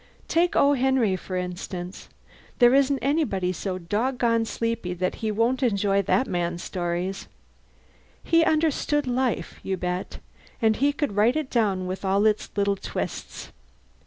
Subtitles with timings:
[0.27, 0.73] Take O.
[0.73, 2.09] Henry, for instance
[2.57, 7.27] there isn't anybody so dog gone sleepy that he won't enjoy that man's stories.
[8.23, 10.17] He understood life, you bet,
[10.59, 13.51] and he could write it down with all its little twists.